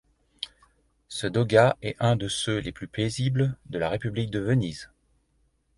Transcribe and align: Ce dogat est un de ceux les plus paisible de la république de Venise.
Ce 1.09 1.27
dogat 1.27 1.77
est 1.83 1.95
un 1.99 2.15
de 2.15 2.27
ceux 2.27 2.57
les 2.57 2.71
plus 2.71 2.87
paisible 2.87 3.55
de 3.67 3.77
la 3.77 3.87
république 3.87 4.31
de 4.31 4.39
Venise. 4.39 4.89